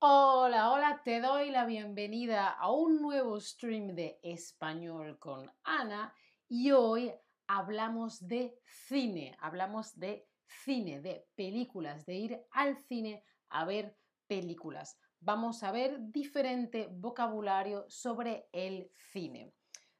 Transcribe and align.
Hola, 0.00 0.70
hola, 0.70 1.02
te 1.02 1.20
doy 1.20 1.50
la 1.50 1.66
bienvenida 1.66 2.50
a 2.50 2.70
un 2.70 3.02
nuevo 3.02 3.40
stream 3.40 3.96
de 3.96 4.20
español 4.22 5.18
con 5.18 5.50
Ana 5.64 6.14
y 6.48 6.70
hoy 6.70 7.12
hablamos 7.48 8.28
de 8.28 8.60
cine, 8.64 9.36
hablamos 9.40 9.98
de 9.98 10.28
cine, 10.46 11.00
de 11.00 11.26
películas, 11.34 12.06
de 12.06 12.14
ir 12.14 12.46
al 12.52 12.76
cine 12.76 13.24
a 13.48 13.64
ver 13.64 13.96
películas. 14.28 15.00
Vamos 15.18 15.64
a 15.64 15.72
ver 15.72 15.98
diferente 16.12 16.88
vocabulario 16.92 17.84
sobre 17.88 18.48
el 18.52 18.92
cine. 18.94 19.52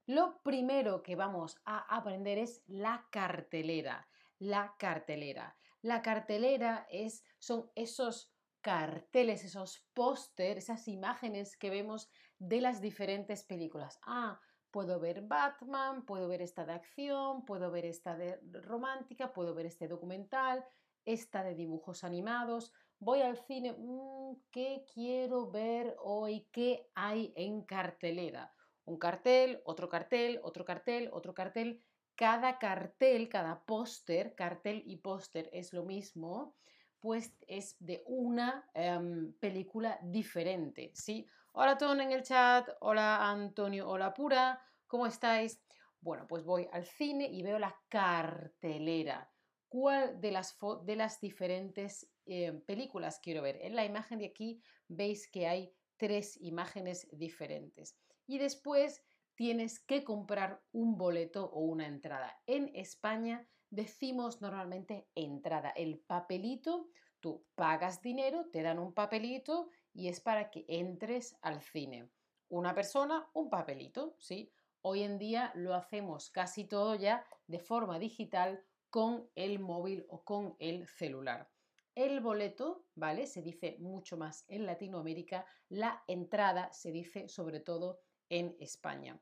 Lo 0.06 0.40
primero 0.44 1.02
que 1.02 1.16
vamos 1.16 1.56
a 1.64 1.78
aprender 1.92 2.38
es 2.38 2.62
la 2.68 3.04
cartelera. 3.10 4.08
La 4.38 4.76
cartelera. 4.78 5.56
La 5.82 6.02
cartelera 6.02 6.86
es, 6.88 7.24
son 7.40 7.68
esos 7.74 8.32
carteles, 8.68 9.44
esos 9.44 9.88
póster, 9.94 10.58
esas 10.58 10.88
imágenes 10.88 11.56
que 11.56 11.70
vemos 11.70 12.10
de 12.38 12.60
las 12.60 12.82
diferentes 12.82 13.42
películas. 13.42 13.98
Ah, 14.02 14.38
puedo 14.70 15.00
ver 15.00 15.22
Batman, 15.22 16.04
puedo 16.04 16.28
ver 16.28 16.42
esta 16.42 16.66
de 16.66 16.74
acción, 16.74 17.46
puedo 17.46 17.70
ver 17.70 17.86
esta 17.86 18.14
de 18.14 18.38
romántica, 18.60 19.32
puedo 19.32 19.54
ver 19.54 19.64
este 19.64 19.88
documental, 19.88 20.66
esta 21.06 21.42
de 21.44 21.54
dibujos 21.54 22.04
animados. 22.04 22.74
Voy 22.98 23.22
al 23.22 23.38
cine, 23.38 23.72
mm, 23.72 24.34
¿qué 24.50 24.84
quiero 24.92 25.50
ver 25.50 25.96
hoy? 26.00 26.46
¿Qué 26.52 26.90
hay 26.94 27.32
en 27.36 27.62
cartelera? 27.62 28.52
Un 28.84 28.98
cartel, 28.98 29.62
otro 29.64 29.88
cartel, 29.88 30.40
otro 30.42 30.66
cartel, 30.66 31.08
otro 31.14 31.32
cartel. 31.32 31.82
Cada 32.14 32.58
cartel, 32.58 33.30
cada 33.30 33.64
póster, 33.64 34.34
cartel 34.34 34.82
y 34.84 34.96
póster 34.96 35.48
es 35.54 35.72
lo 35.72 35.84
mismo 35.86 36.58
pues 37.00 37.32
es 37.46 37.76
de 37.78 38.02
una 38.06 38.68
em, 38.74 39.32
película 39.34 39.98
diferente, 40.02 40.90
¿sí? 40.94 41.26
Hola 41.52 41.78
Ton 41.78 42.00
en 42.00 42.12
el 42.12 42.22
chat, 42.22 42.68
hola 42.80 43.30
Antonio, 43.30 43.88
hola 43.88 44.14
Pura, 44.14 44.60
¿cómo 44.86 45.06
estáis? 45.06 45.60
Bueno, 46.00 46.26
pues 46.26 46.44
voy 46.44 46.68
al 46.72 46.84
cine 46.84 47.26
y 47.26 47.42
veo 47.42 47.58
la 47.58 47.76
cartelera. 47.88 49.30
¿Cuál 49.68 50.20
de 50.20 50.30
las, 50.30 50.56
de 50.84 50.96
las 50.96 51.20
diferentes 51.20 52.10
em, 52.26 52.60
películas 52.62 53.20
quiero 53.20 53.42
ver? 53.42 53.58
En 53.62 53.76
la 53.76 53.84
imagen 53.84 54.18
de 54.18 54.26
aquí 54.26 54.62
veis 54.88 55.28
que 55.30 55.46
hay 55.46 55.72
tres 55.96 56.40
imágenes 56.40 57.08
diferentes. 57.12 57.96
Y 58.26 58.38
después 58.38 59.04
tienes 59.34 59.78
que 59.80 60.04
comprar 60.04 60.62
un 60.72 60.96
boleto 60.96 61.44
o 61.50 61.60
una 61.60 61.86
entrada. 61.86 62.40
En 62.46 62.70
España 62.74 63.46
decimos 63.70 64.40
normalmente 64.40 65.08
entrada. 65.14 65.70
El 65.70 65.98
papelito, 65.98 66.88
tú 67.20 67.44
pagas 67.54 68.02
dinero, 68.02 68.46
te 68.50 68.62
dan 68.62 68.78
un 68.78 68.92
papelito 68.92 69.70
y 69.92 70.08
es 70.08 70.20
para 70.20 70.50
que 70.50 70.64
entres 70.68 71.36
al 71.42 71.62
cine. 71.62 72.08
Una 72.48 72.74
persona, 72.74 73.28
un 73.34 73.50
papelito, 73.50 74.16
¿sí? 74.18 74.52
Hoy 74.80 75.02
en 75.02 75.18
día 75.18 75.52
lo 75.54 75.74
hacemos 75.74 76.30
casi 76.30 76.64
todo 76.64 76.94
ya 76.94 77.24
de 77.46 77.58
forma 77.58 77.98
digital 77.98 78.64
con 78.90 79.28
el 79.34 79.58
móvil 79.58 80.06
o 80.08 80.24
con 80.24 80.56
el 80.58 80.86
celular. 80.86 81.50
El 81.94 82.20
boleto, 82.20 82.86
¿vale? 82.94 83.26
Se 83.26 83.42
dice 83.42 83.76
mucho 83.80 84.16
más 84.16 84.44
en 84.48 84.66
Latinoamérica, 84.66 85.44
la 85.68 86.04
entrada 86.06 86.72
se 86.72 86.92
dice 86.92 87.28
sobre 87.28 87.60
todo 87.60 88.00
en 88.28 88.56
España. 88.60 89.20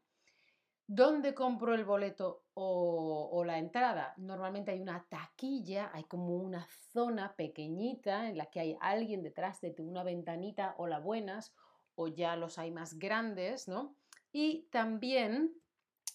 ¿Dónde 0.89 1.35
compro 1.35 1.75
el 1.75 1.85
boleto 1.85 2.45
o, 2.55 3.43
la 3.45 3.59
entrada? 3.59 4.15
Normalmente 4.19 4.71
hay 4.71 4.81
una 4.81 5.05
taquilla, 5.09 5.91
hay 5.93 6.05
como 6.05 6.37
una 6.37 6.69
zona 6.93 7.35
pequeñita 7.35 8.29
en 8.29 8.39
la 8.39 8.47
que 8.47 8.61
hay 8.61 8.77
alguien 8.81 9.25
detrás 9.25 9.61
de 9.61 9.75
una 9.79 10.05
ventanita 10.05 10.77
o 10.79 10.87
la 10.87 11.01
buenas, 11.01 11.53
o 11.97 12.07
ya 12.07 12.37
los 12.37 12.59
hay 12.59 12.71
más 12.71 13.01
grandes, 13.01 13.67
¿no? 13.67 13.97
Y 14.33 14.69
también 14.71 15.55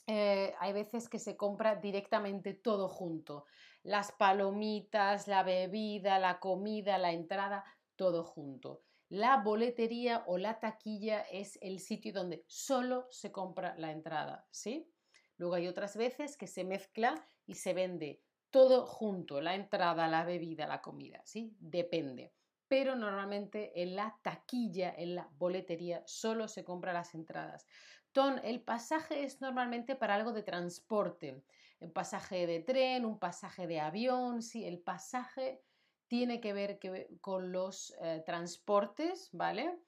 eh, 0.08 0.54
hay 0.59 0.72
veces 0.72 1.09
que 1.09 1.20
se 1.20 1.36
compra 1.36 1.76
directamente 1.76 2.53
todo 2.53 2.88
junto. 2.88 3.46
Las 3.84 4.14
palomitas, 4.14 5.28
la 5.28 5.44
bebida, 5.44 6.18
la 6.18 6.40
comida, 6.40 6.98
la 6.98 7.12
entrada, 7.12 7.66
todo 7.98 8.24
junto. 8.24 8.84
La 9.12 9.36
boletería 9.36 10.24
o 10.26 10.38
la 10.38 10.62
taquilla 10.62 11.24
es 11.24 11.60
el 11.62 11.82
sitio 11.82 12.14
donde 12.14 12.46
solo 12.48 13.08
se 13.10 13.30
compra 13.30 13.76
la 13.78 13.92
entrada, 13.92 14.48
¿sí? 14.52 14.90
Luego 15.36 15.56
hay 15.56 15.68
otras 15.68 15.98
veces 15.98 16.38
que 16.38 16.48
se 16.48 16.64
mezcla 16.64 17.28
y 17.46 17.56
se 17.56 17.74
vende 17.74 18.24
todo 18.52 18.86
junto, 18.86 19.42
la 19.42 19.56
entrada, 19.56 20.08
la 20.08 20.24
bebida, 20.24 20.66
la 20.66 20.82
comida, 20.82 21.22
¿sí? 21.26 21.54
Depende. 21.60 22.32
Pero 22.70 22.96
normalmente 22.96 23.82
en 23.82 23.98
la 23.98 24.18
taquilla, 24.24 24.96
en 24.98 25.16
la 25.16 25.30
boletería, 25.34 26.04
solo 26.06 26.48
se 26.48 26.64
compra 26.64 26.94
las 26.94 27.14
entradas. 27.14 27.68
Ton, 28.14 28.40
el 28.46 28.64
pasaje 28.64 29.26
es 29.26 29.42
normalmente 29.42 29.98
para 29.98 30.16
algo 30.16 30.32
de 30.32 30.44
transporte. 30.44 31.44
Un 31.82 31.92
pasaje 31.92 32.48
de 32.48 32.62
tren, 32.62 33.04
un 33.04 33.20
pasaje 33.20 33.68
de 33.68 33.82
avión, 33.82 34.42
sí, 34.42 34.64
el 34.64 34.80
pasaje 34.80 35.66
tiene 36.12 36.42
que 36.42 36.52
ver 36.52 36.78
con 37.22 37.54
los 37.54 37.96
eh, 38.02 38.22
transportes, 38.26 39.30
¿vale? 39.32 39.80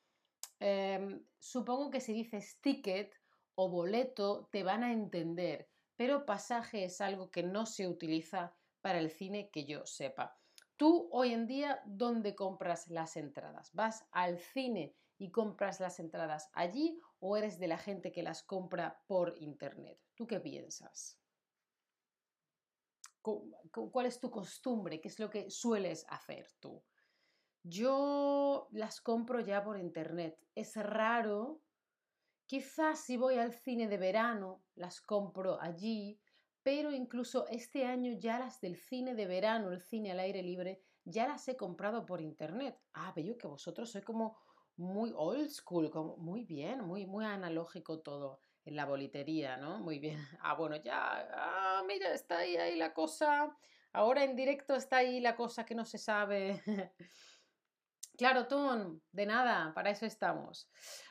Em, 0.57 1.21
supongo 1.37 1.89
que 1.91 1.99
si 1.99 2.13
dices 2.13 2.61
ticket 2.61 3.13
o 3.55 3.67
boleto 3.67 4.47
te 4.49 4.63
van 4.63 4.85
a 4.85 4.93
entender, 4.93 5.67
pero 5.97 6.25
pasaje 6.25 6.85
es 6.85 7.01
algo 7.01 7.29
que 7.29 7.43
no 7.43 7.65
se 7.65 7.89
utiliza 7.89 8.55
para 8.79 8.99
el 8.99 9.09
cine 9.09 9.49
que 9.49 9.65
yo 9.65 9.85
sepa. 9.85 10.39
Tú 10.77 11.09
hoy 11.11 11.33
en 11.33 11.45
día, 11.45 11.81
¿dónde 11.85 12.35
compras 12.35 12.87
las 12.87 13.17
entradas? 13.17 13.71
¿Vas 13.73 14.05
al 14.11 14.39
cine 14.39 14.95
y 15.17 15.29
compras 15.29 15.81
las 15.81 15.99
entradas 15.99 16.49
allí 16.53 17.01
o 17.19 17.35
eres 17.35 17.59
de 17.59 17.67
la 17.67 17.77
gente 17.77 18.13
que 18.13 18.23
las 18.23 18.43
compra 18.43 19.03
por 19.07 19.35
internet? 19.39 19.99
¿Tú 20.15 20.25
qué 20.25 20.39
piensas? 20.39 21.19
¿Cuál 23.23 24.05
es 24.05 24.19
tu 24.19 24.29
costumbre? 24.29 24.99
¿Qué 24.99 25.07
es 25.07 25.17
lo 25.17 25.29
que 25.29 25.49
sueles 25.49 26.05
hacer 26.09 26.51
tú? 26.59 26.83
Yo 27.63 28.67
las 28.71 28.99
compro 28.99 29.39
ya 29.39 29.63
por 29.63 29.79
internet. 29.79 30.37
Es 30.53 30.75
raro. 30.75 31.61
Quizás 32.45 32.99
si 32.99 33.15
voy 33.15 33.35
al 33.35 33.53
cine 33.53 33.87
de 33.87 33.97
verano, 33.97 34.65
las 34.75 34.99
compro 34.99 35.59
allí, 35.61 36.19
pero 36.61 36.91
incluso 36.91 37.47
este 37.47 37.85
año 37.85 38.11
ya 38.19 38.37
las 38.37 38.59
del 38.59 38.75
cine 38.75 39.15
de 39.15 39.25
verano, 39.25 39.71
el 39.71 39.81
cine 39.81 40.11
al 40.11 40.19
aire 40.19 40.43
libre, 40.43 40.81
ya 41.05 41.25
las 41.25 41.47
he 41.47 41.55
comprado 41.55 42.05
por 42.05 42.19
internet. 42.19 42.77
Ah, 42.93 43.13
veo 43.15 43.37
que 43.37 43.47
vosotros 43.47 43.91
sois 43.91 44.03
como 44.03 44.37
muy 44.75 45.13
old 45.15 45.49
school, 45.49 45.89
como 45.89 46.17
muy 46.17 46.43
bien, 46.43 46.81
muy, 46.81 47.05
muy 47.05 47.23
analógico 47.23 48.01
todo 48.01 48.41
en 48.65 48.75
la 48.75 48.85
bolitería, 48.85 49.57
¿no? 49.57 49.79
Muy 49.79 49.99
bien. 49.99 50.17
Ah, 50.41 50.55
bueno, 50.55 50.75
ya, 50.75 51.29
ah, 51.33 51.83
mira, 51.87 52.13
está 52.13 52.39
ahí, 52.39 52.57
ahí 52.57 52.75
la 52.75 52.93
cosa. 52.93 53.55
Ahora 53.93 54.23
en 54.23 54.35
directo 54.35 54.75
está 54.75 54.97
ahí 54.97 55.19
la 55.19 55.35
cosa 55.35 55.65
que 55.65 55.75
no 55.75 55.85
se 55.85 55.97
sabe. 55.97 56.61
claro, 58.17 58.47
Tom, 58.47 58.99
de 59.11 59.25
nada, 59.25 59.73
para 59.73 59.91
eso 59.91 60.05
estamos. 60.05 60.69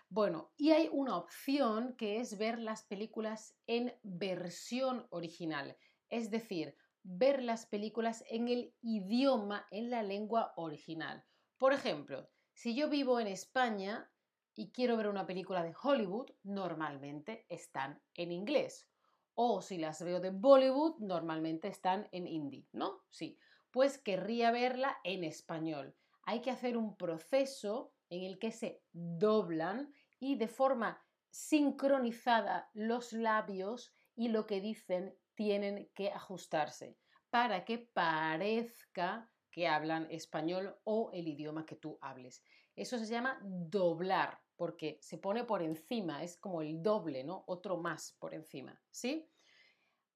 Bueno, 0.08 0.52
y 0.58 0.72
hay 0.72 0.90
una 0.92 1.16
opción 1.16 1.94
que 1.96 2.20
es 2.20 2.36
ver 2.36 2.58
las 2.58 2.84
películas 2.84 3.56
en 3.66 3.98
versión 4.02 5.06
original, 5.10 5.76
es 6.10 6.30
decir, 6.30 6.76
ver 7.02 7.42
las 7.42 7.64
películas 7.64 8.22
en 8.28 8.48
el 8.48 8.74
idioma, 8.82 9.66
en 9.70 9.88
la 9.88 10.02
lengua 10.02 10.52
original. 10.56 11.24
Por 11.56 11.72
ejemplo, 11.72 12.28
si 12.52 12.74
yo 12.74 12.90
vivo 12.90 13.20
en 13.20 13.28
España, 13.28 14.11
y 14.54 14.70
quiero 14.70 14.96
ver 14.96 15.08
una 15.08 15.26
película 15.26 15.62
de 15.62 15.74
Hollywood, 15.80 16.30
normalmente 16.42 17.46
están 17.48 18.02
en 18.14 18.32
inglés. 18.32 18.88
O 19.34 19.62
si 19.62 19.78
las 19.78 20.02
veo 20.02 20.20
de 20.20 20.30
Bollywood, 20.30 20.98
normalmente 20.98 21.68
están 21.68 22.08
en 22.12 22.26
hindi, 22.26 22.68
¿no? 22.72 23.02
Sí, 23.10 23.38
pues 23.70 23.98
querría 23.98 24.50
verla 24.50 24.98
en 25.04 25.24
español. 25.24 25.96
Hay 26.24 26.40
que 26.40 26.50
hacer 26.50 26.76
un 26.76 26.96
proceso 26.96 27.94
en 28.10 28.24
el 28.24 28.38
que 28.38 28.52
se 28.52 28.82
doblan 28.92 29.92
y 30.20 30.36
de 30.36 30.48
forma 30.48 31.02
sincronizada 31.30 32.70
los 32.74 33.12
labios 33.12 33.94
y 34.14 34.28
lo 34.28 34.46
que 34.46 34.60
dicen 34.60 35.16
tienen 35.34 35.90
que 35.94 36.10
ajustarse 36.10 36.98
para 37.30 37.64
que 37.64 37.78
parezca 37.78 39.30
que 39.50 39.66
hablan 39.66 40.06
español 40.10 40.76
o 40.84 41.10
el 41.14 41.28
idioma 41.28 41.64
que 41.64 41.76
tú 41.76 41.98
hables. 42.02 42.44
Eso 42.76 42.98
se 42.98 43.06
llama 43.06 43.40
doblar 43.44 44.40
porque 44.56 44.98
se 45.00 45.18
pone 45.18 45.44
por 45.44 45.62
encima, 45.62 46.22
es 46.22 46.36
como 46.36 46.62
el 46.62 46.82
doble, 46.82 47.24
¿no? 47.24 47.44
Otro 47.46 47.76
más 47.78 48.12
por 48.18 48.34
encima, 48.34 48.82
¿sí? 48.90 49.28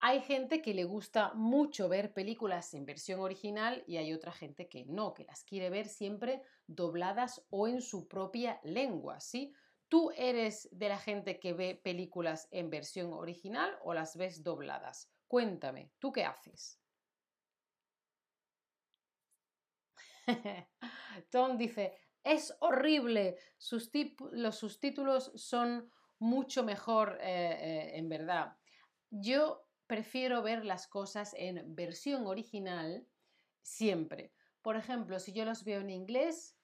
Hay 0.01 0.21
gente 0.23 0.63
que 0.63 0.75
le 0.75 0.85
gusta 0.85 1.33
mucho 1.35 1.89
ver 1.89 2.13
películas 2.15 2.75
en 2.75 2.87
versión 2.87 3.21
original 3.21 3.83
y 3.87 3.97
hay 3.97 4.13
otra 4.13 4.33
gente 4.33 4.69
que 4.69 4.85
no, 4.87 5.15
que 5.15 5.25
las 5.25 5.43
quiere 5.45 5.71
ver 5.71 5.89
siempre 5.89 6.43
dobladas 6.67 7.47
o 7.51 7.67
en 7.69 7.83
su 7.83 8.07
propia 8.09 8.61
lengua, 8.63 9.21
¿sí? 9.21 9.55
¿Tú 9.89 10.13
eres 10.17 10.69
de 10.73 10.89
la 10.89 10.99
gente 10.99 11.41
que 11.41 11.53
ve 11.55 11.75
películas 11.77 12.49
en 12.51 12.71
versión 12.71 13.13
original 13.13 13.79
o 13.83 13.95
las 13.95 14.17
ves 14.17 14.43
dobladas? 14.43 15.13
Cuéntame, 15.27 15.93
¿tú 15.99 16.13
qué 16.13 16.25
haces? 16.25 16.81
Tom 21.31 21.57
dice, 21.57 21.97
es 22.27 22.57
horrible. 22.59 23.39
los 24.33 24.57
subtítulos 24.57 25.33
son 25.37 25.91
mucho 26.19 26.65
mejor, 26.65 27.19
eh, 27.21 27.57
eh, 27.61 27.99
en 27.99 28.09
verdad. 28.09 28.57
Yo 29.11 29.65
prefiero 29.87 30.43
ver 30.43 30.65
las 30.65 30.89
cosas 30.89 31.35
en 31.39 31.75
versión 31.77 32.27
original 32.27 33.07
siempre. 33.63 34.33
Por 34.61 34.77
ejemplo, 34.77 35.21
si 35.21 35.33
yo 35.33 35.45
los 35.45 35.63
veo 35.63 35.81
en 35.81 35.91
inglés, 35.91 36.57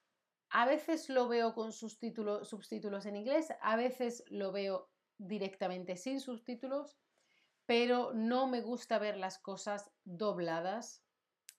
a 0.50 0.67
veces 0.67 1.09
lo 1.09 1.29
veo 1.29 1.55
con 1.55 1.73
subtítulos 1.73 3.06
en 3.06 3.17
inglés, 3.17 3.55
a 3.61 3.76
veces 3.76 4.25
lo 4.29 4.50
veo 4.50 4.91
directamente 5.17 5.97
sin 5.97 6.20
subtítulos, 6.20 6.99
pero 7.67 8.12
no 8.12 8.49
me 8.49 8.61
gusta 8.61 8.99
ver 8.99 9.17
las 9.17 9.38
cosas 9.38 9.93
dobladas, 10.05 11.05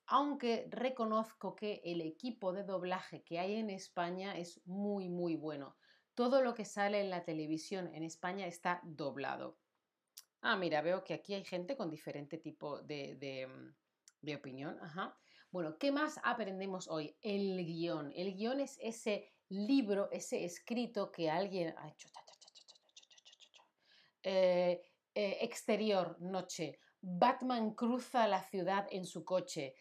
aunque 0.06 0.68
reconozco 0.70 1.56
que 1.56 1.82
el 1.86 2.02
equipo 2.02 2.54
de 2.54 2.64
doblaje 2.64 3.24
que 3.24 3.40
hay 3.40 3.56
en 3.56 3.70
España 3.70 4.38
es 4.38 4.62
muy, 4.66 5.10
muy 5.10 5.36
bueno. 5.36 5.76
Todo 6.14 6.42
lo 6.42 6.54
que 6.54 6.66
sale 6.66 7.02
en 7.02 7.10
la 7.10 7.24
televisión 7.24 7.94
en 7.94 8.04
España 8.04 8.46
está 8.46 8.82
doblado. 8.84 9.58
Ah, 10.42 10.58
mira, 10.58 10.82
veo 10.82 11.04
que 11.04 11.14
aquí 11.14 11.34
hay 11.34 11.46
gente 11.46 11.78
con 11.78 11.90
diferente 11.90 12.38
tipo 12.38 12.82
de, 12.82 13.48
mm, 13.48 14.34
opinión. 14.36 14.78
Bueno, 15.52 15.78
¿qué 15.78 15.92
más 15.92 16.20
aprendemos 16.24 16.88
hoy? 16.90 17.16
El 17.22 17.66
guion. 17.66 18.12
El 18.16 18.36
guion 18.36 18.60
es 18.60 18.78
ese 18.82 19.32
libro, 19.50 20.10
ese 20.12 20.44
escrito 20.44 21.12
que 21.12 21.30
alguien 21.30 21.74
ha 21.78 21.90
hecho. 21.90 22.10
exterior, 25.16 26.18
noche. 26.20 26.80
Batman 27.06 27.74
cruza 27.74 28.28
la 28.28 28.42
ciudad 28.42 28.88
en 28.90 29.06
su 29.06 29.26
coche, 29.26 29.76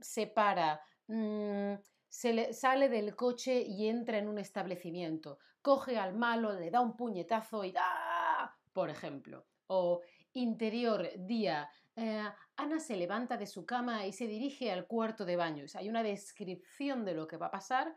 se 0.00 0.26
para, 0.26 0.80
mm, 1.06 1.74
se 2.08 2.52
sale 2.52 2.88
del 2.88 3.14
coche 3.14 3.60
y 3.62 3.88
entra 3.88 4.18
en 4.18 4.28
un 4.28 4.38
establecimiento, 4.38 5.38
coge 5.62 5.98
al 5.98 6.14
malo, 6.14 6.52
le 6.52 6.70
da 6.70 6.80
un 6.80 6.96
puñetazo 6.96 7.64
y 7.64 7.72
da, 7.72 8.56
por 8.72 8.90
ejemplo. 8.90 9.46
O 9.66 10.00
interior, 10.32 11.08
día, 11.16 11.70
eh, 11.96 12.28
Ana 12.56 12.80
se 12.80 12.96
levanta 12.96 13.36
de 13.36 13.46
su 13.46 13.64
cama 13.66 14.06
y 14.06 14.12
se 14.12 14.26
dirige 14.26 14.70
al 14.70 14.86
cuarto 14.86 15.24
de 15.24 15.36
baños. 15.36 15.76
Hay 15.76 15.88
una 15.88 16.02
descripción 16.02 17.04
de 17.04 17.14
lo 17.14 17.26
que 17.26 17.36
va 17.36 17.46
a 17.46 17.50
pasar 17.50 17.96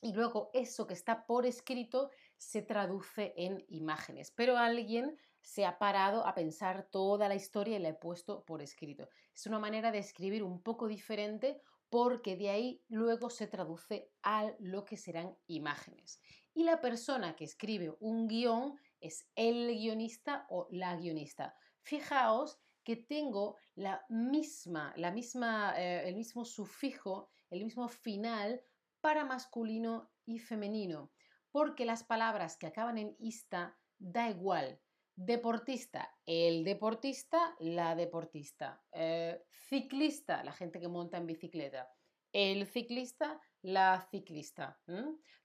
y 0.00 0.12
luego 0.12 0.50
eso 0.52 0.86
que 0.86 0.94
está 0.94 1.26
por 1.26 1.46
escrito 1.46 2.10
se 2.36 2.62
traduce 2.62 3.32
en 3.36 3.64
imágenes. 3.68 4.30
Pero 4.30 4.58
alguien 4.58 5.16
se 5.40 5.64
ha 5.64 5.78
parado 5.78 6.26
a 6.26 6.34
pensar 6.34 6.88
toda 6.90 7.28
la 7.28 7.34
historia 7.34 7.76
y 7.76 7.80
la 7.80 7.90
he 7.90 7.94
puesto 7.94 8.44
por 8.44 8.62
escrito. 8.62 9.08
Es 9.34 9.46
una 9.46 9.58
manera 9.58 9.90
de 9.90 9.98
escribir 9.98 10.42
un 10.42 10.62
poco 10.62 10.86
diferente 10.86 11.60
porque 11.90 12.36
de 12.36 12.50
ahí 12.50 12.82
luego 12.88 13.30
se 13.30 13.46
traduce 13.46 14.10
a 14.22 14.52
lo 14.58 14.84
que 14.84 14.96
serán 14.96 15.36
imágenes. 15.46 16.20
Y 16.52 16.64
la 16.64 16.80
persona 16.80 17.36
que 17.36 17.44
escribe 17.44 17.94
un 18.00 18.26
guion 18.28 18.76
es 19.00 19.28
el 19.34 19.68
guionista 19.76 20.46
o 20.50 20.66
la 20.70 20.96
guionista. 20.96 21.56
Fijaos 21.82 22.58
que 22.84 22.96
tengo 22.96 23.56
la 23.74 24.04
misma, 24.08 24.92
la 24.96 25.10
misma, 25.10 25.74
eh, 25.76 26.08
el 26.08 26.16
mismo 26.16 26.44
sufijo, 26.44 27.30
el 27.50 27.64
mismo 27.64 27.88
final 27.88 28.60
para 29.00 29.24
masculino 29.24 30.10
y 30.24 30.38
femenino, 30.38 31.12
porque 31.50 31.84
las 31.84 32.04
palabras 32.04 32.56
que 32.56 32.66
acaban 32.66 32.98
en 32.98 33.16
ista 33.18 33.78
da 33.98 34.28
igual. 34.28 34.80
Deportista, 35.16 36.12
el 36.26 36.64
deportista, 36.64 37.54
la 37.60 37.94
deportista. 37.94 38.82
Eh, 38.90 39.44
ciclista, 39.68 40.42
la 40.42 40.52
gente 40.52 40.80
que 40.80 40.88
monta 40.88 41.18
en 41.18 41.26
bicicleta. 41.26 41.88
El 42.32 42.66
ciclista, 42.66 43.40
la 43.62 44.06
ciclista. 44.10 44.80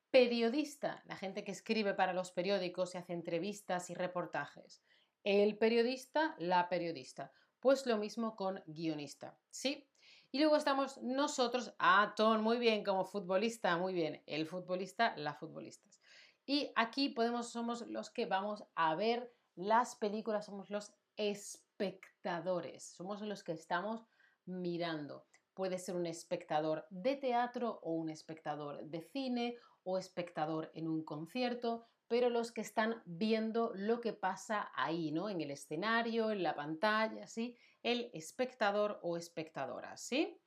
Periodista, 0.10 1.04
la 1.06 1.16
gente 1.16 1.44
que 1.44 1.51
escribe 1.51 1.94
para 1.94 2.13
los 2.13 2.31
periódicos 2.31 2.95
y 2.95 2.98
hace 2.98 3.13
entrevistas 3.13 3.92
y 3.92 3.94
reportajes. 3.94 4.81
El 5.24 5.56
periodista, 5.57 6.36
la 6.39 6.68
periodista. 6.68 7.31
Pues 7.60 7.86
lo 7.86 7.98
mismo 7.98 8.36
con 8.36 8.63
guionista, 8.66 9.38
¿sí? 9.51 9.88
Y 10.31 10.39
luego 10.39 10.56
estamos 10.56 10.98
nosotros, 11.04 11.75
ah, 11.77 12.13
Ton, 12.16 12.42
muy 12.42 12.57
bien, 12.57 12.83
como 12.83 13.06
futbolista, 13.06 13.77
muy 13.77 13.94
bien, 13.94 14.24
el 14.25 14.48
futbolista, 14.48 15.16
la 15.18 15.36
futbolistas. 15.36 16.00
Y 16.45 16.71
aquí 16.75 17.10
podemos, 17.10 17.51
somos 17.51 17.86
los 17.88 18.10
que 18.10 18.25
vamos 18.25 18.63
a 18.74 18.95
ver 18.95 19.31
las 19.60 19.96
películas, 19.98 20.46
somos 20.46 20.70
los 20.70 20.94
espectadores, 21.18 22.82
somos 22.96 23.22
los 23.22 23.44
que 23.44 23.52
estamos 23.52 24.08
mirando. 24.46 25.26
Puede 25.54 25.78
ser 25.78 25.96
un 25.98 26.06
espectador 26.06 26.88
de 26.90 27.18
teatro 27.18 27.82
o 27.84 27.92
un 27.92 28.10
espectador 28.10 28.82
de 28.86 29.02
cine 29.02 29.58
o 29.84 29.98
espectador 29.98 30.72
en 30.76 30.88
un 30.88 31.04
concierto, 31.04 31.86
pero 32.08 32.30
los 32.30 32.54
que 32.54 32.62
están 32.62 33.04
viendo 33.06 33.74
lo 33.76 34.00
que 34.00 34.14
pasa 34.14 34.72
ahí, 34.76 35.12
¿no? 35.12 35.28
En 35.28 35.42
el 35.42 35.52
escenario, 35.52 36.32
en 36.32 36.42
la 36.42 36.56
pantalla, 36.56 37.28
¿sí? 37.28 37.58
El 37.84 38.10
espectador 38.14 39.02
o 39.04 39.18
espectadora, 39.18 39.98
¿sí? 39.98 40.42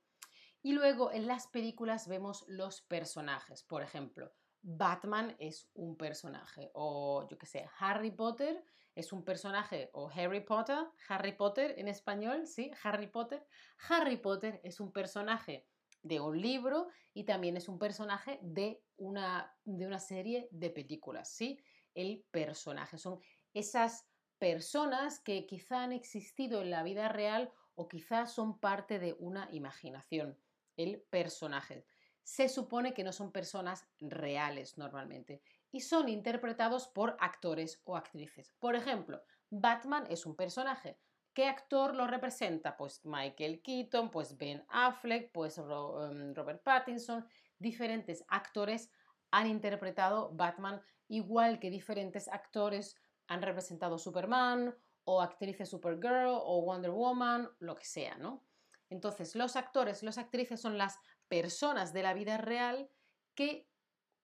Y 0.63 0.71
luego 0.71 1.11
en 1.11 1.27
las 1.27 1.45
películas 1.45 2.07
vemos 2.07 2.45
los 2.47 2.81
personajes. 2.81 3.61
Por 3.61 3.83
ejemplo, 3.83 4.33
Batman 4.63 5.35
es 5.37 5.69
un 5.75 5.97
personaje, 5.97 6.71
o 6.73 7.27
yo 7.29 7.37
qué 7.37 7.45
sé, 7.45 7.69
Harry 7.77 8.09
Potter 8.09 8.65
es 8.95 9.11
un 9.11 9.23
personaje, 9.23 9.89
o 9.93 10.09
Harry 10.09 10.41
Potter, 10.41 10.77
Harry 11.07 11.33
Potter 11.33 11.75
en 11.77 11.87
español, 11.87 12.45
¿sí? 12.47 12.71
Harry 12.83 13.07
Potter. 13.07 13.45
Harry 13.89 14.17
Potter 14.17 14.61
es 14.63 14.79
un 14.79 14.91
personaje 14.91 15.67
de 16.03 16.19
un 16.19 16.39
libro 16.39 16.87
y 17.13 17.23
también 17.23 17.57
es 17.57 17.67
un 17.67 17.79
personaje 17.79 18.39
de 18.41 18.83
una, 18.97 19.55
de 19.63 19.87
una 19.87 19.99
serie 19.99 20.47
de 20.51 20.69
películas, 20.69 21.29
¿sí? 21.29 21.59
El 21.95 22.25
personaje. 22.29 22.97
Son 22.97 23.19
esas 23.53 24.07
personas 24.37 25.19
que 25.19 25.45
quizá 25.47 25.83
han 25.83 25.93
existido 25.93 26.61
en 26.61 26.69
la 26.69 26.83
vida 26.83 27.09
real 27.09 27.51
o 27.75 27.87
quizá 27.87 28.27
son 28.27 28.59
parte 28.59 28.99
de 28.99 29.15
una 29.19 29.47
imaginación. 29.51 30.37
El 30.75 31.01
personaje. 31.01 31.85
Se 32.23 32.47
supone 32.47 32.93
que 32.93 33.03
no 33.03 33.11
son 33.11 33.31
personas 33.31 33.87
reales 33.99 34.77
normalmente 34.77 35.41
y 35.73 35.81
son 35.81 36.07
interpretados 36.07 36.87
por 36.87 37.17
actores 37.19 37.81
o 37.83 37.97
actrices. 37.97 38.53
Por 38.59 38.75
ejemplo, 38.77 39.21
Batman 39.49 40.05
es 40.09 40.25
un 40.25 40.37
personaje, 40.37 40.97
¿Qué 41.33 41.47
actor 41.47 41.95
lo 41.95 42.05
representa? 42.05 42.77
Pues 42.77 43.03
Michael 43.05 43.63
Keaton, 43.63 44.11
pues 44.11 44.37
Ben 44.37 44.63
Affleck, 44.69 45.31
pues 45.31 45.57
em, 45.57 46.35
Robert 46.35 46.61
Pattinson. 46.61 47.27
Diferentes 47.57 48.23
actores 48.27 48.91
han 49.31 49.47
interpretado 49.47 50.29
Batman 50.31 50.79
igual 51.07 51.59
que 51.59 51.71
diferentes 51.71 52.27
actores 52.27 52.95
han 53.27 53.41
representado 53.41 53.97
Superman 53.97 54.75
o 55.05 55.21
actrices 55.21 55.69
Supergirl 55.69 56.27
o 56.29 56.61
Wonder 56.61 56.91
Woman, 56.91 57.49
lo 57.59 57.75
que 57.75 57.85
sea, 57.85 58.15
¿no? 58.17 58.43
Entonces, 58.91 59.35
los 59.35 59.55
actores, 59.55 60.03
las 60.03 60.19
actrices 60.19 60.61
son 60.61 60.77
las 60.77 60.99
personas 61.27 61.93
de 61.93 62.03
la 62.03 62.13
vida 62.13 62.37
real 62.37 62.91
que 63.33 63.67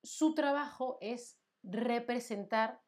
su 0.03 0.35
trabajo 0.35 0.99
es 1.01 1.38
representar 1.63 2.81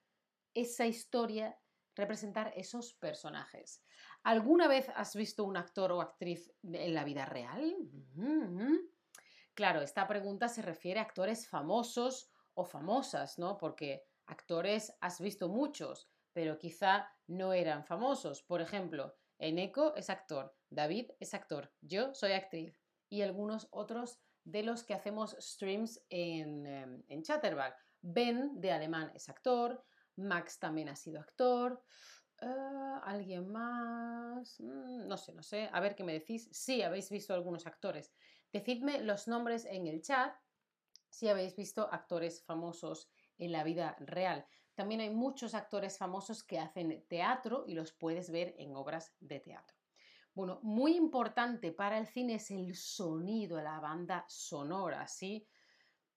esa 0.53 0.85
historia, 0.85 1.57
representar 1.95 2.53
esos 2.55 2.93
personajes. 2.93 3.83
¿Alguna 4.23 4.67
vez 4.67 4.89
has 4.95 5.15
visto 5.15 5.43
un 5.43 5.57
actor 5.57 5.91
o 5.91 6.01
actriz 6.01 6.51
en 6.63 6.93
la 6.93 7.03
vida 7.03 7.25
real? 7.25 7.75
Claro, 9.53 9.81
esta 9.81 10.07
pregunta 10.07 10.47
se 10.47 10.61
refiere 10.61 10.99
a 10.99 11.03
actores 11.03 11.47
famosos 11.47 12.31
o 12.53 12.65
famosas, 12.65 13.37
¿no? 13.37 13.57
Porque 13.57 14.03
actores 14.25 14.95
has 15.01 15.19
visto 15.19 15.49
muchos, 15.49 16.09
pero 16.33 16.57
quizá 16.57 17.09
no 17.27 17.53
eran 17.53 17.83
famosos. 17.85 18.41
Por 18.43 18.61
ejemplo, 18.61 19.15
Eneco 19.39 19.95
es 19.95 20.09
actor, 20.09 20.55
David 20.69 21.11
es 21.19 21.33
actor, 21.33 21.73
yo 21.81 22.13
soy 22.13 22.33
actriz 22.33 22.79
y 23.09 23.23
algunos 23.23 23.67
otros 23.71 24.21
de 24.43 24.63
los 24.63 24.83
que 24.83 24.93
hacemos 24.93 25.35
streams 25.39 26.03
en, 26.09 26.65
em, 26.65 27.03
en 27.07 27.23
Chatterback. 27.23 27.75
Ben 28.01 28.59
de 28.59 28.71
alemán 28.71 29.11
es 29.13 29.29
actor, 29.29 29.83
Max 30.15 30.59
también 30.59 30.89
ha 30.89 30.95
sido 30.95 31.19
actor. 31.19 31.83
Ah, 32.41 33.01
¿Alguien 33.05 33.51
más? 33.51 34.59
Mm, 34.59 35.07
no 35.07 35.17
sé, 35.17 35.33
no 35.33 35.43
sé. 35.43 35.69
A 35.71 35.79
ver 35.79 35.95
qué 35.95 36.03
me 36.03 36.13
decís. 36.13 36.49
Sí, 36.51 36.81
habéis 36.81 37.09
visto 37.09 37.33
algunos 37.33 37.67
actores. 37.67 38.13
Decidme 38.51 39.01
los 39.01 39.27
nombres 39.27 39.65
en 39.65 39.87
el 39.87 40.01
chat 40.01 40.35
si 41.09 41.27
habéis 41.27 41.55
visto 41.55 41.87
actores 41.91 42.41
famosos 42.43 43.09
en 43.37 43.51
la 43.51 43.63
vida 43.63 43.95
real. 43.99 44.47
También 44.73 45.01
hay 45.01 45.09
muchos 45.09 45.53
actores 45.53 45.97
famosos 45.97 46.43
que 46.43 46.57
hacen 46.57 47.05
teatro 47.07 47.65
y 47.67 47.73
los 47.73 47.91
puedes 47.91 48.31
ver 48.31 48.55
en 48.57 48.75
obras 48.75 49.13
de 49.19 49.39
teatro. 49.39 49.77
Bueno, 50.33 50.59
muy 50.63 50.95
importante 50.95 51.73
para 51.73 51.97
el 51.97 52.07
cine 52.07 52.35
es 52.35 52.49
el 52.51 52.73
sonido, 52.75 53.61
la 53.61 53.79
banda 53.81 54.25
sonora, 54.29 55.05
¿sí? 55.07 55.45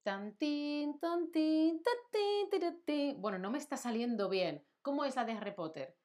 Tantín, 0.05 1.01
tantín, 1.01 1.83
tantín, 1.83 3.23
Bueno, 3.23 3.39
no 3.39 3.51
me 3.51 3.57
está 3.57 3.79
saliendo 3.79 4.29
bien. 4.29 4.63
¿Cómo 4.83 5.07
es 5.07 5.17
la 5.17 5.25
de 5.25 5.33
Harry 5.33 5.55
Potter? 5.55 5.97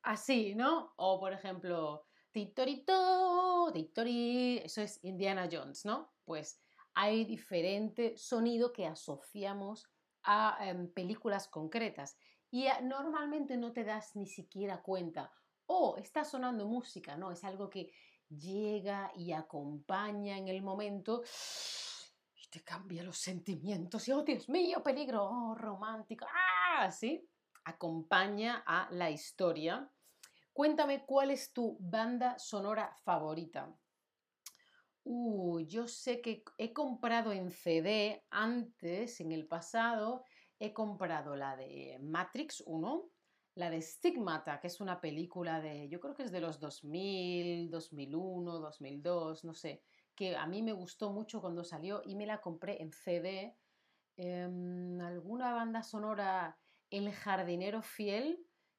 Así, 0.00 0.54
¿no? 0.54 0.94
O 0.96 1.20
por 1.20 1.34
ejemplo, 1.34 2.06
titorito, 2.32 3.70
titori, 3.74 4.56
eso 4.64 4.80
es 4.80 5.04
Indiana 5.04 5.46
Jones, 5.52 5.84
¿no? 5.84 6.14
Pues 6.24 6.62
hay 6.94 7.26
diferente 7.26 8.16
sonido 8.16 8.72
que 8.72 8.86
asociamos 8.86 9.86
a 10.22 10.56
em, 10.66 10.90
películas 10.90 11.46
concretas 11.46 12.16
y 12.50 12.68
normalmente 12.84 13.58
no 13.58 13.74
te 13.74 13.84
das 13.84 14.16
ni 14.16 14.26
siquiera 14.26 14.80
cuenta. 14.80 15.30
O 15.66 15.98
está 15.98 16.24
sonando 16.24 16.66
música, 16.66 17.18
¿no? 17.18 17.30
Es 17.30 17.44
algo 17.44 17.68
que 17.68 17.92
llega 18.28 19.12
y 19.16 19.32
acompaña 19.32 20.36
en 20.36 20.48
el 20.48 20.62
momento 20.62 21.22
y 22.34 22.48
te 22.48 22.62
cambia 22.62 23.02
los 23.02 23.18
sentimientos. 23.18 24.06
Y, 24.08 24.12
oh, 24.12 24.22
Dios 24.22 24.48
mío, 24.48 24.82
peligro, 24.82 25.24
oh, 25.24 25.54
romántico, 25.54 26.26
ah, 26.30 26.90
sí, 26.90 27.26
acompaña 27.64 28.62
a 28.66 28.88
la 28.90 29.10
historia. 29.10 29.90
Cuéntame 30.52 31.04
cuál 31.06 31.30
es 31.30 31.52
tu 31.52 31.76
banda 31.80 32.38
sonora 32.38 32.94
favorita. 33.04 33.72
Uh, 35.04 35.60
yo 35.60 35.88
sé 35.88 36.20
que 36.20 36.44
he 36.58 36.72
comprado 36.72 37.32
en 37.32 37.50
CD 37.50 38.26
antes, 38.30 39.20
en 39.20 39.32
el 39.32 39.46
pasado, 39.46 40.24
he 40.58 40.72
comprado 40.72 41.36
la 41.36 41.56
de 41.56 41.98
Matrix 42.02 42.62
1, 42.66 43.08
la 43.58 43.70
de 43.70 43.82
Stigmata, 43.82 44.60
que 44.60 44.68
es 44.68 44.80
una 44.80 45.00
película 45.00 45.60
de, 45.60 45.88
yo 45.88 45.98
creo 45.98 46.14
que 46.14 46.22
es 46.22 46.30
de 46.30 46.40
los 46.40 46.60
2000, 46.60 47.68
2001, 47.68 48.60
2002, 48.60 49.44
no 49.44 49.52
sé, 49.52 49.82
que 50.14 50.36
a 50.36 50.46
mí 50.46 50.62
me 50.62 50.72
gustó 50.72 51.10
mucho 51.10 51.40
cuando 51.40 51.64
salió 51.64 52.00
y 52.04 52.14
me 52.14 52.24
la 52.24 52.40
compré 52.40 52.80
en 52.80 52.92
CD. 52.92 53.56
Em, 54.16 55.00
alguna 55.00 55.52
banda 55.52 55.82
sonora, 55.82 56.56
El 56.90 57.10
jardinero 57.12 57.82
fiel, 57.82 58.38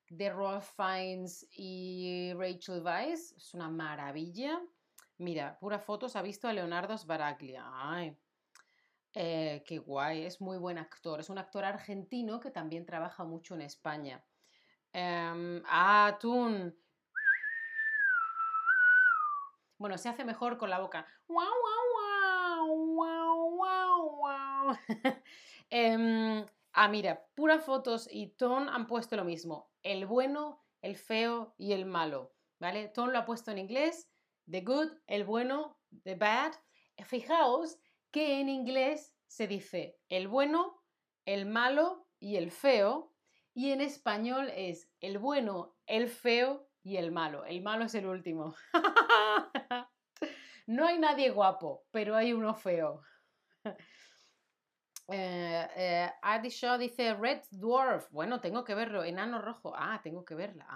de 0.10 0.30
Rolf 0.30 0.72
Fiennes 0.78 1.46
y 1.52 2.32
Rachel 2.36 2.82
Weisz, 2.82 3.34
es 3.34 3.54
una 3.54 3.70
maravilla. 3.70 4.62
Mira, 5.18 5.60
pura 5.60 5.80
fotos 5.80 6.16
ha 6.16 6.22
visto 6.22 6.48
a 6.48 6.54
Leonardo 6.54 6.98
Sbaraglia. 6.98 7.66
Ay, 7.74 8.18
eh, 9.14 9.62
qué 9.68 9.78
guay, 9.78 10.24
es 10.24 10.40
muy 10.40 10.58
buen 10.58 10.78
actor. 10.78 11.20
Es 11.20 11.30
un 11.30 11.38
actor 11.38 11.66
argentino 11.66 12.40
que 12.40 12.50
también 12.50 12.86
trabaja 12.86 13.26
mucho 13.26 13.56
en 13.56 13.62
España. 13.62 14.24
Ah, 14.94 16.18
Tun. 16.20 16.76
Bueno, 19.78 19.98
se 19.98 20.10
hace 20.10 20.26
mejor 20.26 20.58
con 20.58 20.70
la 20.70 20.80
boca. 20.80 21.08
¡Wow, 21.28 21.46
wow, 21.46 21.90
wow! 23.58 24.78
ah, 26.74 26.88
mira, 26.90 27.26
pura 27.36 27.60
fotos 27.60 28.08
y 28.12 28.36
Ton 28.36 28.70
han 28.70 28.88
puesto 28.88 29.16
lo 29.16 29.24
mismo. 29.24 29.72
El 29.84 30.06
bueno, 30.06 30.64
el 30.82 30.98
feo 30.98 31.54
y 31.58 31.74
el 31.74 31.86
malo. 31.86 32.34
¿Vale? 32.60 32.90
Ton 32.90 33.14
lo 33.14 33.20
ha 33.20 33.26
puesto 33.26 33.52
en 33.52 33.58
inglés 33.58 34.10
the 34.50 34.62
good, 34.62 34.92
el 35.08 35.24
bueno, 35.24 35.78
the 36.04 36.16
bad. 36.16 36.54
Fijaos 37.06 37.80
que 38.12 38.42
en 38.42 38.50
inglés 38.50 39.16
se 39.28 39.48
dice 39.48 39.98
el 40.10 40.28
bueno, 40.28 40.84
el 41.26 41.46
malo 41.46 42.08
y 42.20 42.36
el 42.36 42.52
feo, 42.52 43.14
y 43.60 43.74
en 43.74 43.82
español 43.82 44.50
es 44.56 44.90
el 45.02 45.18
bueno, 45.18 45.76
el 45.86 46.08
feo 46.08 46.70
y 46.82 46.96
el 46.96 47.12
malo. 47.12 47.44
El 47.44 47.62
malo 47.62 47.84
es 47.84 47.94
el 47.94 48.06
último. 48.06 48.56
no 50.68 50.88
hay 50.88 50.98
nadie 50.98 51.30
guapo, 51.30 51.84
pero 51.92 52.16
hay 52.16 52.32
uno 52.32 52.56
feo. 52.56 53.02
Eh, 55.12 55.68
eh, 55.76 56.12
Adi 56.22 56.50
Shaw 56.50 56.78
dice 56.78 57.16
Red 57.16 57.42
Dwarf. 57.50 58.12
Bueno, 58.12 58.40
tengo 58.42 58.64
que 58.64 58.76
verlo. 58.76 59.04
Enano 59.04 59.42
rojo. 59.42 59.74
Ah, 59.76 60.00
tengo 60.04 60.24
que 60.24 60.36
verla. 60.36 60.68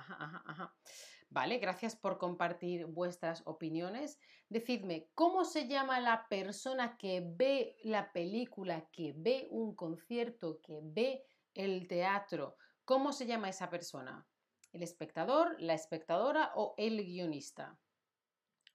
¿vale? 1.29 1.59
Gracias 1.59 1.95
por 1.95 2.17
compartir 2.17 2.87
vuestras 2.87 3.43
opiniones. 3.45 4.19
Decidme, 4.49 5.07
¿cómo 5.13 5.45
se 5.45 5.67
llama 5.67 5.99
la 5.99 6.27
persona 6.29 6.97
que 6.97 7.23
ve 7.23 7.77
la 7.83 8.11
película, 8.11 8.89
que 8.91 9.13
ve 9.15 9.49
un 9.51 9.75
concierto, 9.75 10.59
que 10.63 10.79
ve 10.81 11.23
el 11.53 11.87
teatro? 11.87 12.57
¿Cómo 12.85 13.13
se 13.13 13.25
llama 13.25 13.49
esa 13.49 13.69
persona? 13.69 14.27
¿El 14.71 14.83
espectador, 14.83 15.55
la 15.59 15.73
espectadora 15.73 16.51
o 16.55 16.75
el 16.77 17.03
guionista? 17.03 17.77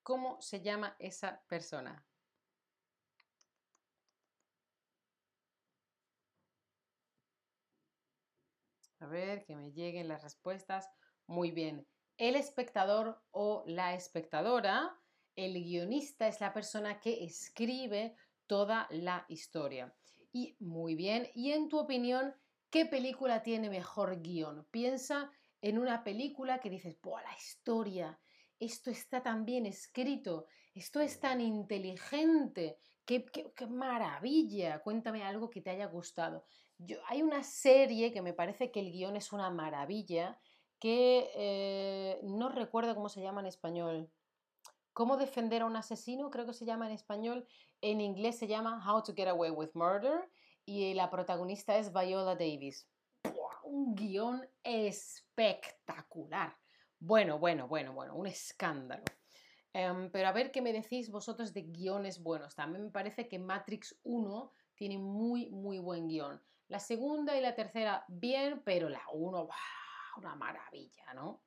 ¿Cómo 0.03 0.41
se 0.41 0.61
llama 0.61 0.97
esa 0.99 1.43
persona? 1.49 2.07
A 9.01 9.07
ver, 9.07 9.45
que 9.45 9.55
me 9.55 9.73
lleguen 9.73 10.09
las 10.09 10.23
respuestas. 10.23 10.91
Muy 11.27 11.51
bien 11.51 11.87
el 12.19 12.35
espectador 12.35 13.23
o 13.31 13.63
la 13.67 13.95
espectadora, 13.95 15.01
el 15.37 15.55
guionista 15.55 16.27
es 16.27 16.41
la 16.41 16.53
persona 16.53 17.01
que 17.01 17.25
escribe 17.25 18.17
toda 18.49 18.89
la 18.91 19.25
historia. 19.29 19.95
Y 20.33 20.57
muy 20.59 20.97
bien, 20.97 21.29
y 21.33 21.53
en 21.53 21.69
tu 21.69 21.79
opinión, 21.79 22.35
¿qué 22.71 22.87
película 22.87 23.43
tiene 23.43 23.71
mejor 23.71 24.21
guion? 24.21 24.67
Piensa 24.71 25.31
en 25.61 25.79
una 25.79 26.05
película 26.05 26.61
que 26.61 26.71
dices, 26.71 27.01
¡buah, 27.01 27.23
la 27.23 27.37
historia! 27.37 28.19
Esto 28.61 28.91
está 28.91 29.23
tan 29.23 29.45
bien 29.45 29.67
escrito, 29.67 30.47
esto 30.75 31.01
es 31.01 31.21
tan 31.21 31.41
inteligente, 31.41 32.79
qué, 33.05 33.25
qué, 33.25 33.67
maravilla. 33.67 34.81
Cuéntame 34.81 35.23
algo 35.23 35.49
que 35.49 35.61
te 35.61 35.71
haya 35.71 35.87
gustado. 35.87 36.45
Yo, 36.77 36.99
hay 37.07 37.23
una 37.23 37.43
serie 37.43 38.13
que 38.13 38.23
me 38.23 38.33
parece 38.33 38.71
que 38.71 38.81
el 38.81 38.93
guion 38.93 39.17
es 39.17 39.33
una 39.33 39.51
maravilla 39.51 40.39
que 40.79 41.31
eh, 41.35 42.21
no 42.23 42.49
recuerdo 42.49 42.95
cómo 42.95 43.09
se 43.09 43.23
llama 43.23 43.41
en 43.41 43.47
español. 43.47 44.11
¿Cómo 44.93 45.17
defender 45.17 45.63
a 45.63 45.67
un 45.67 45.77
asesino? 45.77 46.31
Creo 46.31 46.47
que 46.47 46.53
se 46.53 46.65
llama 46.65 46.87
en 46.87 46.93
español. 46.93 47.47
En 47.81 48.01
inglés 48.01 48.39
se 48.39 48.49
llama 48.49 48.85
How 48.85 49.03
to 49.05 49.15
Get 49.15 49.29
Away 49.29 49.51
with 49.51 49.71
Murder 49.75 50.29
y 50.69 50.93
la 50.93 51.09
protagonista 51.09 51.79
es 51.79 51.91
Viola 51.91 52.35
Davis. 52.35 52.87
Un 53.63 53.95
guion 53.95 54.47
espectacular. 54.63 56.55
Bueno, 56.99 57.39
bueno, 57.39 57.67
bueno, 57.67 57.95
bueno, 57.95 58.15
un 58.15 58.27
escándalo. 58.27 59.05
Em, 59.73 60.11
pero 60.11 60.29
a 60.29 60.33
ver 60.33 60.51
qué 60.51 60.61
me 60.61 60.75
decís 60.75 61.11
vosotros 61.11 61.55
de 61.55 61.63
guiones 61.63 62.23
buenos. 62.23 62.55
También 62.55 62.85
me 62.85 62.91
parece 62.91 63.29
que 63.29 63.39
Matrix 63.39 63.99
1 64.03 64.53
tiene 64.75 64.99
muy, 64.99 65.49
muy 65.49 65.79
buen 65.79 66.07
guion. 66.07 66.39
La 66.69 66.81
segunda 66.81 67.35
y 67.35 67.41
la 67.41 67.55
tercera, 67.55 68.05
bien, 68.07 68.61
pero 68.63 68.91
la 68.91 69.03
1, 69.15 69.49
una 70.19 70.35
maravilla, 70.35 71.15
¿no? 71.15 71.43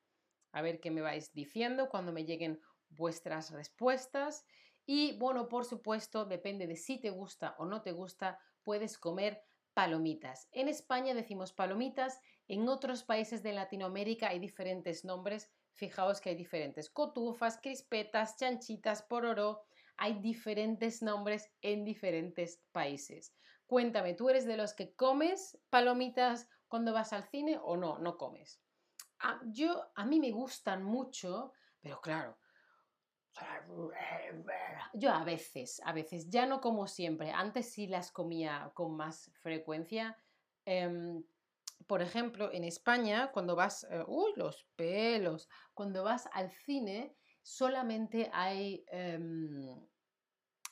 A 0.51 0.63
ver 0.63 0.79
qué 0.79 0.89
me 0.89 1.01
vais 1.01 1.31
diciendo 1.31 1.89
cuando 1.89 2.11
me 2.11 2.25
lleguen 2.25 2.59
vuestras 2.89 3.51
respuestas. 3.51 4.47
Y 4.83 5.15
bueno, 5.19 5.47
por 5.47 5.63
supuesto, 5.63 6.25
depende 6.25 6.65
de 6.65 6.75
si 6.75 6.99
te 6.99 7.11
gusta 7.11 7.53
o 7.59 7.65
no 7.65 7.83
te 7.83 7.91
gusta, 7.91 8.39
puedes 8.63 8.97
comer 8.97 9.43
palomitas. 9.73 10.47
En 10.51 10.67
España 10.67 11.13
decimos 11.13 11.53
palomitas, 11.53 12.21
en 12.47 12.67
otros 12.67 13.03
países 13.03 13.43
de 13.43 13.53
Latinoamérica 13.53 14.29
hay 14.29 14.39
diferentes 14.39 15.05
nombres. 15.05 15.49
Fijaos 15.73 16.19
que 16.19 16.31
hay 16.31 16.35
diferentes 16.35 16.89
cotufas, 16.89 17.59
crispetas, 17.61 18.35
chanchitas, 18.37 19.03
pororó. 19.03 19.63
Hay 19.97 20.19
diferentes 20.19 21.01
nombres 21.01 21.49
en 21.61 21.85
diferentes 21.85 22.61
países. 22.71 23.33
Cuéntame, 23.65 24.13
¿tú 24.13 24.29
eres 24.29 24.45
de 24.45 24.57
los 24.57 24.73
que 24.73 24.93
comes 24.95 25.57
palomitas 25.69 26.49
cuando 26.67 26.91
vas 26.91 27.13
al 27.13 27.23
cine 27.29 27.57
o 27.63 27.77
no? 27.77 27.99
No 27.99 28.17
comes. 28.17 28.61
Ah, 29.19 29.39
yo, 29.45 29.91
a 29.95 30.05
mí 30.05 30.19
me 30.19 30.31
gustan 30.31 30.83
mucho, 30.83 31.53
pero 31.79 32.01
claro, 32.01 32.37
yo 34.93 35.11
a 35.11 35.23
veces, 35.23 35.81
a 35.85 35.93
veces, 35.93 36.29
ya 36.29 36.45
no 36.45 36.61
como 36.61 36.87
siempre, 36.87 37.31
antes 37.31 37.71
sí 37.71 37.87
las 37.87 38.11
comía 38.11 38.71
con 38.73 38.95
más 38.95 39.31
frecuencia. 39.41 40.17
Em, 40.65 41.23
por 41.87 42.01
ejemplo, 42.01 42.51
en 42.51 42.63
España, 42.63 43.31
cuando 43.31 43.55
vas, 43.55 43.85
eh, 43.89 44.03
uy, 44.07 44.33
los 44.35 44.65
pelos, 44.75 45.49
cuando 45.73 46.03
vas 46.03 46.29
al 46.33 46.51
cine, 46.51 47.15
solamente 47.41 48.29
hay 48.33 48.85
em, 48.89 49.87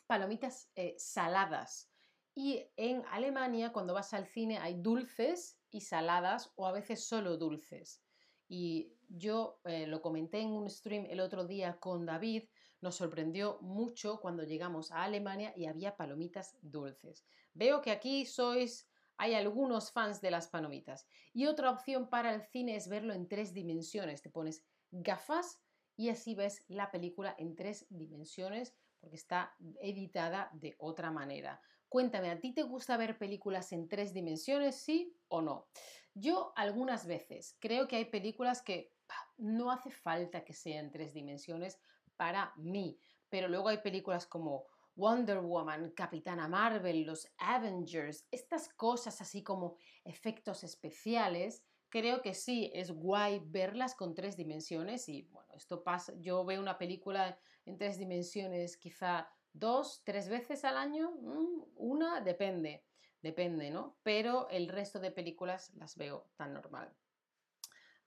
palomitas 0.07 0.69
eh, 0.75 0.95
saladas. 0.97 1.91
Y 2.35 2.71
en 2.77 3.03
Alemania, 3.11 3.71
cuando 3.71 3.93
vas 3.93 4.13
al 4.13 4.25
cine, 4.25 4.59
hay 4.59 4.75
dulces 4.75 5.59
y 5.71 5.81
saladas 5.81 6.51
o 6.55 6.67
a 6.67 6.71
veces 6.71 7.03
solo 7.03 7.37
dulces. 7.37 8.03
Y 8.47 8.93
yo 9.09 9.59
eh, 9.65 9.87
lo 9.87 10.01
comenté 10.01 10.39
en 10.39 10.51
un 10.51 10.69
stream 10.69 11.05
el 11.09 11.19
otro 11.19 11.45
día 11.45 11.79
con 11.79 12.05
David, 12.05 12.43
nos 12.81 12.95
sorprendió 12.95 13.59
mucho 13.61 14.21
cuando 14.21 14.43
llegamos 14.43 14.91
a 14.91 15.03
Alemania 15.03 15.53
y 15.55 15.65
había 15.65 15.97
palomitas 15.97 16.55
dulces. 16.61 17.25
Veo 17.53 17.81
que 17.81 17.91
aquí 17.91 18.25
sois, 18.25 18.87
hay 19.17 19.33
algunos 19.33 19.91
fans 19.91 20.21
de 20.21 20.31
las 20.31 20.47
palomitas. 20.47 21.07
Y 21.33 21.47
otra 21.47 21.71
opción 21.71 22.09
para 22.09 22.33
el 22.33 22.41
cine 22.41 22.75
es 22.75 22.87
verlo 22.87 23.13
en 23.13 23.27
tres 23.27 23.53
dimensiones. 23.53 24.21
Te 24.21 24.29
pones 24.29 24.63
gafas 24.91 25.59
y 25.97 26.09
así 26.09 26.35
ves 26.35 26.63
la 26.69 26.89
película 26.89 27.35
en 27.37 27.55
tres 27.55 27.85
dimensiones 27.89 28.73
porque 28.99 29.17
está 29.17 29.55
editada 29.81 30.49
de 30.53 30.75
otra 30.77 31.11
manera. 31.11 31.61
Cuéntame, 31.89 32.29
¿a 32.29 32.39
ti 32.39 32.53
te 32.53 32.63
gusta 32.63 32.97
ver 32.97 33.17
películas 33.17 33.71
en 33.71 33.89
tres 33.89 34.13
dimensiones, 34.13 34.75
sí 34.75 35.17
o 35.27 35.41
no? 35.41 35.67
Yo 36.13 36.53
algunas 36.55 37.05
veces 37.05 37.57
creo 37.59 37.87
que 37.87 37.95
hay 37.95 38.05
películas 38.05 38.61
que 38.61 38.93
no 39.37 39.71
hace 39.71 39.91
falta 39.91 40.43
que 40.43 40.53
sea 40.53 40.79
en 40.79 40.91
tres 40.91 41.13
dimensiones 41.13 41.79
para 42.15 42.53
mí. 42.57 42.99
Pero 43.29 43.47
luego 43.47 43.69
hay 43.69 43.77
películas 43.77 44.25
como 44.25 44.65
Wonder 44.95 45.39
Woman, 45.39 45.91
Capitana 45.91 46.47
Marvel, 46.47 47.03
los 47.03 47.27
Avengers, 47.37 48.27
estas 48.31 48.67
cosas 48.69 49.21
así 49.21 49.43
como 49.43 49.77
efectos 50.03 50.63
especiales, 50.63 51.63
creo 51.87 52.21
que 52.21 52.33
sí, 52.33 52.69
es 52.73 52.91
guay 52.91 53.41
verlas 53.45 53.95
con 53.95 54.13
tres 54.13 54.35
dimensiones 54.35 55.07
y 55.07 55.23
bueno, 55.31 55.53
esto 55.55 55.83
pasa, 55.83 56.13
yo 56.19 56.43
veo 56.43 56.59
una 56.59 56.77
película 56.77 57.39
en 57.65 57.77
tres 57.77 57.97
dimensiones 57.97 58.75
quizá 58.75 59.29
dos, 59.53 60.01
tres 60.03 60.27
veces 60.27 60.65
al 60.65 60.77
año, 60.77 61.11
mm, 61.11 61.63
una, 61.75 62.21
depende, 62.21 62.83
depende, 63.21 63.71
¿no? 63.71 63.97
Pero 64.03 64.49
el 64.49 64.67
resto 64.67 64.99
de 64.99 65.11
películas 65.11 65.73
las 65.75 65.95
veo 65.95 66.29
tan 66.35 66.53
normal. 66.53 66.93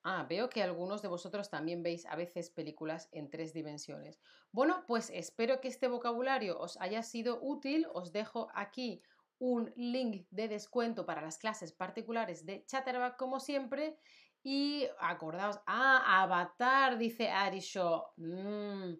Ah, 0.04 0.26
veo 0.28 0.48
que 0.48 0.62
algunos 0.62 1.00
de 1.00 1.08
vosotros 1.08 1.48
también 1.48 1.82
veis 1.82 2.06
a 2.06 2.16
veces 2.16 2.50
películas 2.50 3.08
en 3.12 3.30
tres 3.30 3.52
dimensiones. 3.52 4.20
Bueno, 4.50 4.84
pues 4.88 5.10
espero 5.10 5.60
que 5.60 5.68
este 5.68 5.86
vocabulario 5.86 6.58
os 6.58 6.76
haya 6.80 7.02
sido 7.04 7.38
útil. 7.40 7.86
Os 7.92 8.12
dejo 8.12 8.48
aquí 8.54 9.02
un 9.38 9.72
link 9.76 10.26
de 10.30 10.48
descuento 10.48 11.06
para 11.06 11.20
las 11.20 11.38
clases 11.38 11.72
particulares 11.72 12.44
de 12.44 12.64
Chatterback, 12.66 13.16
como 13.16 13.38
siempre. 13.38 13.96
Y 14.42 14.88
acordaos, 14.98 15.60
ah, 15.66 16.22
Avatar, 16.22 16.98
dice 16.98 17.30
Arisho. 17.30 18.12
Mm, 18.16 18.94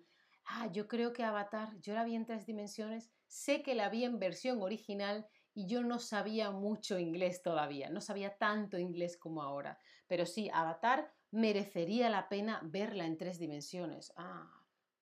ah, 0.45 0.69
yo 0.71 0.87
creo 0.87 1.13
que 1.13 1.25
Avatar, 1.25 1.81
yo 1.81 1.95
la 1.95 2.05
vi 2.05 2.15
en 2.15 2.27
tres 2.27 2.47
dimensiones. 2.47 3.11
Sé 3.27 3.63
que 3.63 3.75
la 3.75 3.89
vi 3.89 4.05
en 4.05 4.21
versión 4.21 4.63
original 4.63 5.27
y 5.55 5.67
yo 5.67 5.83
no 5.83 5.99
sabía 5.99 6.51
mucho 6.51 6.99
inglés 6.99 7.43
todavía, 7.43 7.91
no 7.91 8.01
sabía 8.01 8.37
tanto 8.39 8.79
inglés 8.79 9.17
como 9.17 9.43
ahora. 9.43 9.79
Pero 10.07 10.27
sí, 10.27 10.51
Avatar 10.53 11.13
merecería 11.31 12.09
la 12.09 12.29
pena 12.29 12.61
verla 12.65 13.05
en 13.05 13.17
tres 13.17 13.39
dimensiones. 13.39 14.13
Ah, 14.17 14.51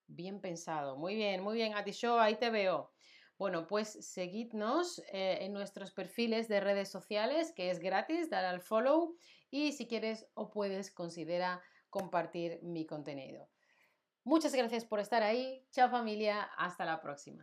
bien 0.07 0.41
pensado. 0.41 0.97
Muy 0.97 1.15
bien, 1.15 1.43
muy 1.43 1.55
bien, 1.55 1.75
Atisho, 1.75 2.19
ahí 2.21 2.37
te 2.37 2.51
veo. 2.51 2.93
Bueno, 3.39 3.67
pues 3.67 3.89
seguidnos 4.05 4.99
eh, 5.13 5.39
en 5.41 5.53
nuestros 5.55 5.93
perfiles 5.93 6.47
de 6.47 6.61
redes 6.61 6.91
sociales, 6.91 7.53
que 7.57 7.71
es 7.71 7.79
gratis, 7.79 8.29
dale 8.29 8.49
al 8.49 8.61
follow 8.61 9.17
y 9.51 9.73
si 9.73 9.87
quieres 9.87 10.27
o 10.35 10.51
puedes, 10.51 10.91
considera 10.91 11.63
compartir 11.89 12.61
mi 12.63 12.85
contenido. 12.87 13.49
Muchas 14.25 14.55
gracias 14.55 14.85
por 14.85 15.01
estar 15.01 15.23
ahí. 15.23 15.67
Chao 15.71 15.89
familia, 15.89 16.43
hasta 16.59 16.85
la 16.85 17.01
próxima. 17.01 17.39